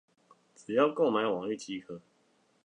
[0.55, 2.01] 只要購買網域即可